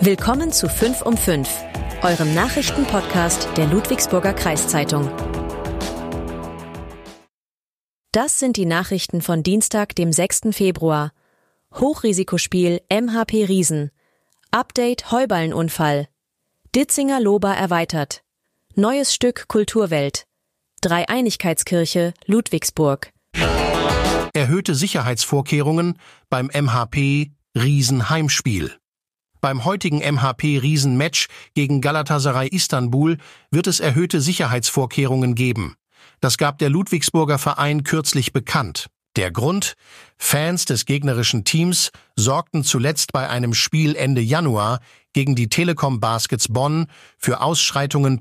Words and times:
Willkommen 0.00 0.50
zu 0.50 0.68
5 0.68 1.02
um 1.02 1.16
5, 1.16 1.48
eurem 2.02 2.34
Nachrichtenpodcast 2.34 3.48
der 3.56 3.66
Ludwigsburger 3.66 4.32
Kreiszeitung. 4.32 5.08
Das 8.10 8.38
sind 8.38 8.56
die 8.56 8.66
Nachrichten 8.66 9.22
von 9.22 9.42
Dienstag, 9.42 9.94
dem 9.94 10.12
6. 10.12 10.48
Februar. 10.50 11.12
Hochrisikospiel 11.74 12.80
MHP 12.90 13.44
Riesen. 13.44 13.90
Update 14.50 15.12
Heuballenunfall. 15.12 16.08
Ditzinger 16.74 17.20
Lober 17.20 17.54
erweitert. 17.54 18.22
Neues 18.74 19.14
Stück 19.14 19.46
Kulturwelt. 19.46 20.26
Dreieinigkeitskirche 20.80 22.12
Ludwigsburg. 22.26 23.12
Erhöhte 24.34 24.74
Sicherheitsvorkehrungen 24.74 25.98
beim 26.28 26.46
MHP 26.46 27.30
Riesenheimspiel. 27.54 28.72
Beim 29.42 29.64
heutigen 29.64 29.98
MHP-Riesenmatch 29.98 31.26
gegen 31.54 31.80
Galatasaray 31.80 32.46
Istanbul 32.46 33.18
wird 33.50 33.66
es 33.66 33.80
erhöhte 33.80 34.20
Sicherheitsvorkehrungen 34.20 35.34
geben. 35.34 35.74
Das 36.20 36.38
gab 36.38 36.58
der 36.58 36.70
Ludwigsburger 36.70 37.38
Verein 37.38 37.82
kürzlich 37.82 38.32
bekannt. 38.32 38.86
Der 39.16 39.32
Grund? 39.32 39.74
Fans 40.16 40.64
des 40.64 40.86
gegnerischen 40.86 41.44
Teams 41.44 41.90
sorgten 42.14 42.62
zuletzt 42.62 43.12
bei 43.12 43.28
einem 43.28 43.52
Spiel 43.52 43.96
Ende 43.96 44.20
Januar 44.20 44.78
gegen 45.12 45.34
die 45.34 45.48
Telekom 45.48 45.98
Baskets 45.98 46.46
Bonn 46.46 46.86
für 47.18 47.40
Ausschreitungen. 47.40 48.20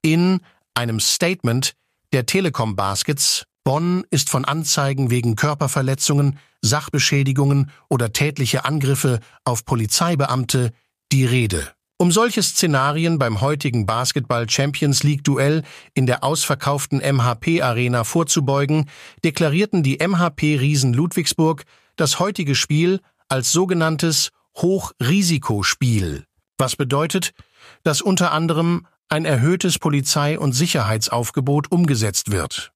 In 0.00 0.40
einem 0.72 1.00
Statement 1.00 1.74
der 2.14 2.24
Telekom 2.24 2.76
Baskets 2.76 3.44
Bonn 3.66 4.04
ist 4.10 4.30
von 4.30 4.44
Anzeigen 4.44 5.10
wegen 5.10 5.34
Körperverletzungen, 5.34 6.38
Sachbeschädigungen 6.62 7.72
oder 7.88 8.12
tätliche 8.12 8.64
Angriffe 8.64 9.18
auf 9.42 9.64
Polizeibeamte 9.64 10.70
die 11.10 11.24
Rede. 11.24 11.72
Um 11.98 12.12
solche 12.12 12.44
Szenarien 12.44 13.18
beim 13.18 13.40
heutigen 13.40 13.84
Basketball 13.84 14.48
Champions 14.48 15.02
League 15.02 15.24
Duell 15.24 15.64
in 15.94 16.06
der 16.06 16.22
ausverkauften 16.22 17.00
MHP 17.00 17.60
Arena 17.60 18.04
vorzubeugen, 18.04 18.88
deklarierten 19.24 19.82
die 19.82 19.98
MHP 19.98 20.60
Riesen 20.60 20.92
Ludwigsburg 20.92 21.64
das 21.96 22.20
heutige 22.20 22.54
Spiel 22.54 23.00
als 23.28 23.50
sogenanntes 23.50 24.30
Hochrisikospiel. 24.58 26.22
Was 26.56 26.76
bedeutet, 26.76 27.32
dass 27.82 28.00
unter 28.00 28.30
anderem 28.30 28.86
ein 29.08 29.24
erhöhtes 29.24 29.80
Polizei- 29.80 30.38
und 30.38 30.52
Sicherheitsaufgebot 30.52 31.72
umgesetzt 31.72 32.30
wird. 32.30 32.72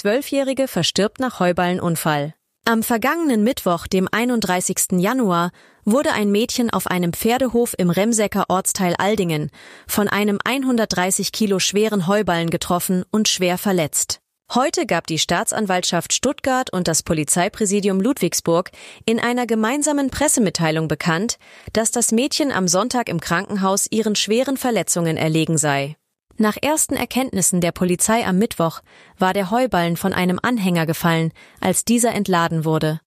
Zwölfjährige 0.00 0.66
verstirbt 0.66 1.20
nach 1.20 1.40
Heuballenunfall. 1.40 2.32
Am 2.64 2.82
vergangenen 2.82 3.44
Mittwoch, 3.44 3.86
dem 3.86 4.08
31. 4.10 4.92
Januar, 4.92 5.50
wurde 5.84 6.12
ein 6.12 6.32
Mädchen 6.32 6.70
auf 6.70 6.86
einem 6.86 7.12
Pferdehof 7.12 7.74
im 7.76 7.90
Remsecker 7.90 8.46
Ortsteil 8.48 8.94
Aldingen 8.96 9.50
von 9.86 10.08
einem 10.08 10.38
130 10.42 11.32
Kilo 11.32 11.58
schweren 11.58 12.06
Heuballen 12.06 12.48
getroffen 12.48 13.04
und 13.10 13.28
schwer 13.28 13.58
verletzt. 13.58 14.20
Heute 14.54 14.86
gab 14.86 15.06
die 15.06 15.18
Staatsanwaltschaft 15.18 16.14
Stuttgart 16.14 16.72
und 16.72 16.88
das 16.88 17.02
Polizeipräsidium 17.02 18.00
Ludwigsburg 18.00 18.70
in 19.04 19.20
einer 19.20 19.46
gemeinsamen 19.46 20.08
Pressemitteilung 20.08 20.88
bekannt, 20.88 21.36
dass 21.74 21.90
das 21.90 22.10
Mädchen 22.10 22.52
am 22.52 22.68
Sonntag 22.68 23.10
im 23.10 23.20
Krankenhaus 23.20 23.86
ihren 23.90 24.16
schweren 24.16 24.56
Verletzungen 24.56 25.18
erlegen 25.18 25.58
sei. 25.58 25.96
Nach 26.40 26.56
ersten 26.56 26.94
Erkenntnissen 26.94 27.60
der 27.60 27.70
Polizei 27.70 28.26
am 28.26 28.38
Mittwoch 28.38 28.80
war 29.18 29.34
der 29.34 29.50
Heuballen 29.50 29.98
von 29.98 30.14
einem 30.14 30.40
Anhänger 30.42 30.86
gefallen, 30.86 31.34
als 31.60 31.84
dieser 31.84 32.14
entladen 32.14 32.64
wurde. 32.64 32.98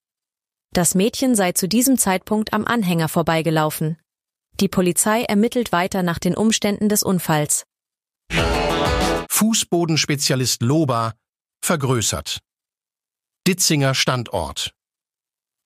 Das 0.72 0.94
Mädchen 0.94 1.34
sei 1.34 1.50
zu 1.50 1.66
diesem 1.66 1.98
Zeitpunkt 1.98 2.52
am 2.52 2.64
Anhänger 2.64 3.08
vorbeigelaufen. 3.08 3.98
Die 4.60 4.68
Polizei 4.68 5.24
ermittelt 5.24 5.72
weiter 5.72 6.04
nach 6.04 6.20
den 6.20 6.36
Umständen 6.36 6.88
des 6.88 7.02
Unfalls. 7.02 7.64
Fußbodenspezialist 9.28 10.62
Loba 10.62 11.14
vergrößert. 11.60 12.38
Ditzinger 13.48 13.96
Standort. 13.96 14.70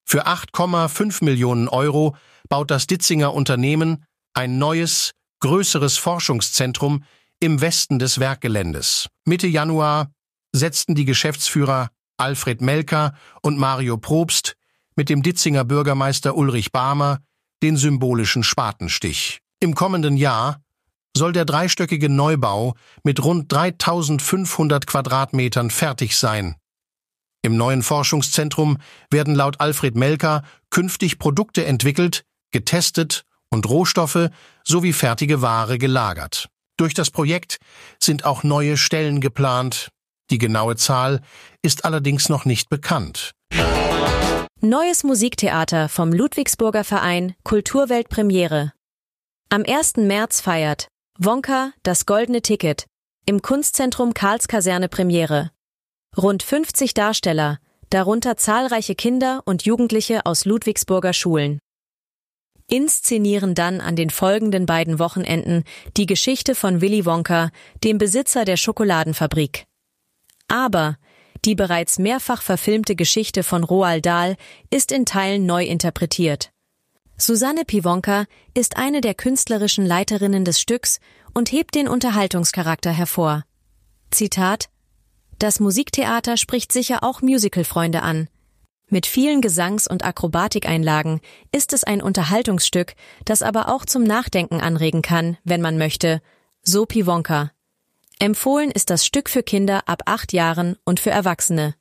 Für 0.07 0.27
8,5 0.27 1.23
Millionen 1.23 1.69
Euro 1.69 2.17
baut 2.49 2.71
das 2.71 2.87
Ditzinger 2.87 3.35
Unternehmen 3.35 4.07
ein 4.33 4.57
neues, 4.57 5.11
größeres 5.41 5.99
Forschungszentrum 5.99 7.05
im 7.41 7.61
Westen 7.61 7.99
des 7.99 8.19
Werkgeländes. 8.19 9.09
Mitte 9.25 9.47
Januar 9.47 10.11
setzten 10.53 10.95
die 10.95 11.05
Geschäftsführer 11.05 11.91
Alfred 12.17 12.61
Melker 12.61 13.15
und 13.43 13.59
Mario 13.59 13.97
Probst 13.97 14.57
mit 14.97 15.09
dem 15.09 15.23
Ditzinger 15.23 15.65
Bürgermeister 15.65 16.37
Ulrich 16.37 16.73
Barmer 16.73 17.21
den 17.63 17.77
symbolischen 17.77 18.43
Spatenstich. 18.43 19.41
Im 19.61 19.75
kommenden 19.75 20.17
Jahr 20.17 20.63
soll 21.17 21.33
der 21.33 21.45
dreistöckige 21.45 22.09
Neubau 22.09 22.75
mit 23.03 23.23
rund 23.23 23.51
3500 23.53 24.87
Quadratmetern 24.87 25.71
fertig 25.71 26.17
sein. 26.17 26.57
Im 27.43 27.57
neuen 27.57 27.83
Forschungszentrum 27.83 28.79
werden 29.11 29.35
laut 29.35 29.61
Alfred 29.61 29.97
Melker 29.97 30.43
künftig 30.71 31.19
Produkte 31.19 31.65
entwickelt, 31.65 32.25
getestet 32.51 33.25
und 33.51 33.69
Rohstoffe 33.69 34.29
sowie 34.65 34.93
fertige 34.93 35.41
Ware 35.41 35.79
gelagert. 35.79 36.49
Durch 36.79 36.95
das 36.95 37.11
Projekt 37.11 37.59
sind 38.01 38.25
auch 38.25 38.45
neue 38.45 38.77
Stellen 38.77 39.21
geplant. 39.21 39.91
Die 40.31 40.39
genaue 40.39 40.77
Zahl 40.77 41.21
ist 41.61 41.85
allerdings 41.85 42.29
noch 42.29 42.45
nicht 42.45 42.71
bekannt. 42.71 43.33
Neues 44.61 45.03
Musiktheater 45.03 45.89
vom 45.89 46.13
Ludwigsburger 46.13 46.85
Verein 46.85 47.35
Kulturwelt 47.43 48.09
Premiere. 48.09 48.73
Am 49.51 49.65
1. 49.67 49.97
März 49.97 50.41
feiert 50.41 50.89
Wonka 51.19 51.73
das 51.83 52.07
goldene 52.07 52.43
Ticket 52.43 52.87
im 53.27 53.43
Kunstzentrum 53.43 54.15
Karlskaserne 54.15 54.89
Premiere. 54.89 55.51
Rund 56.17 56.43
50 56.43 56.95
Darsteller, 56.95 57.59
darunter 57.91 58.37
zahlreiche 58.37 58.95
Kinder 58.95 59.43
und 59.45 59.65
Jugendliche 59.65 60.27
aus 60.27 60.45
Ludwigsburger 60.45 61.13
Schulen 61.13 61.59
inszenieren 62.69 63.55
dann 63.55 63.81
an 63.81 63.97
den 63.97 64.11
folgenden 64.11 64.67
beiden 64.67 64.99
Wochenenden 64.99 65.65
die 65.97 66.07
Geschichte 66.07 66.55
von 66.55 66.81
Willy 66.81 67.05
Wonka, 67.05 67.51
dem 67.83 67.99
Besitzer 67.99 68.45
der 68.45 68.57
Schokoladenfabrik. 68.57 69.67
Aber 70.47 70.97
die 71.45 71.55
bereits 71.55 71.99
mehrfach 71.99 72.43
verfilmte 72.43 72.97
Geschichte 72.97 73.43
von 73.43 73.65
Roald 73.65 74.07
Dahl 74.07 74.37
ist 74.71 74.93
in 74.93 75.07
Teilen 75.07 75.47
neu 75.47 75.65
interpretiert. 75.65 76.51
Susanne 77.17 77.65
Piwonka 77.65 78.27
ist 78.55 78.77
eine 78.77 79.01
der 79.01 79.15
künstlerischen 79.15 79.85
Leiterinnen 79.85 80.45
des 80.45 80.61
Stücks 80.61 81.01
und 81.35 81.51
hebt 81.51 81.75
den 81.75 81.89
Unterhaltungscharakter 81.89 82.93
hervor. 82.93 83.45
Zitat 84.11 84.69
Das 85.39 85.59
Musiktheater 85.59 86.37
spricht 86.37 86.73
sicher 86.73 87.03
auch 87.03 87.21
Musicalfreunde 87.23 88.03
an. 88.03 88.29
Mit 88.91 89.07
vielen 89.07 89.43
Gesangs- 89.43 89.87
und 89.87 90.05
Akrobatikeinlagen 90.05 91.21
ist 91.53 91.73
es 91.73 91.85
ein 91.85 92.03
Unterhaltungsstück, 92.03 92.95
das 93.25 93.43
aber 93.43 93.69
auch 93.69 93.85
zum 93.85 94.03
Nachdenken 94.03 94.61
anregen 94.61 95.03
kann, 95.03 95.37
wenn 95.45 95.61
man 95.61 95.77
möchte. 95.77 96.23
So 96.63 96.87
Piwonka. 96.87 97.53
Empfohlen 98.19 98.71
ist 98.71 98.89
das 98.91 99.05
Stück 99.05 99.29
für 99.29 99.43
Kinder 99.43 99.83
ab 99.87 100.03
acht 100.07 100.33
Jahren 100.33 100.77
und 100.85 101.01
für 101.01 101.11
Erwachsene. 101.11 101.75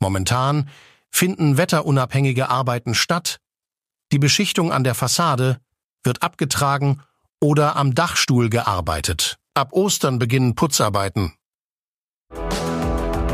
Momentan 0.00 0.68
finden 1.10 1.56
wetterunabhängige 1.56 2.48
Arbeiten 2.48 2.94
statt, 2.94 3.38
die 4.12 4.18
Beschichtung 4.18 4.72
an 4.72 4.84
der 4.84 4.94
Fassade 4.94 5.60
wird 6.02 6.22
abgetragen 6.22 7.02
oder 7.40 7.76
am 7.76 7.94
Dachstuhl 7.94 8.48
gearbeitet. 8.48 9.38
Ab 9.54 9.72
Ostern 9.72 10.18
beginnen 10.18 10.54
Putzarbeiten. 10.54 11.34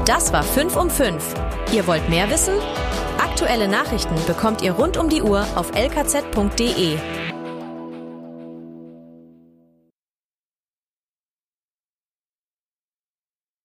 Das 0.05 0.33
war 0.33 0.43
5 0.43 0.77
um 0.77 0.91
5. 0.91 1.35
Ihr 1.73 1.87
wollt 1.87 2.09
mehr 2.09 2.31
wissen? 2.31 2.55
Aktuelle 3.19 3.69
Nachrichten 3.69 4.15
bekommt 4.27 4.63
ihr 4.63 4.73
rund 4.73 4.97
um 4.97 5.09
die 5.09 5.23
Uhr 5.23 5.47
auf 5.55 5.73
lkz.de. 5.75 6.99